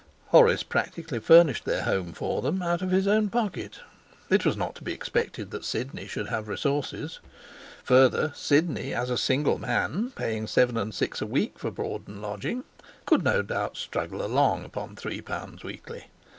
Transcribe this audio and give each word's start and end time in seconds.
Horace 0.29 0.63
practically 0.63 1.19
furnished 1.19 1.63
their 1.63 1.83
home 1.83 2.11
for 2.13 2.41
them 2.41 2.63
out 2.63 2.81
of 2.81 2.89
his 2.89 3.05
own 3.07 3.29
pocket; 3.29 3.81
it 4.31 4.43
was 4.47 4.57
not 4.57 4.73
to 4.77 4.83
be 4.83 4.93
expected 4.93 5.51
that 5.51 5.63
Sidney 5.63 6.07
should 6.07 6.29
have 6.29 6.47
resources. 6.47 7.19
Further, 7.83 8.33
Sidney 8.35 8.95
as 8.95 9.11
a 9.11 9.15
single 9.17 9.59
man, 9.59 10.09
paying 10.15 10.47
seven 10.47 10.75
and 10.75 10.91
six 10.91 11.21
a 11.21 11.27
week 11.27 11.59
for 11.59 11.69
board 11.69 12.07
and 12.07 12.19
lodging, 12.19 12.63
could 13.05 13.23
no 13.23 13.43
doubt 13.43 13.77
struggle 13.77 14.25
along 14.25 14.65
upon 14.65 14.95
three 14.95 15.21
pounds 15.21 15.63
weekly. 15.63 16.07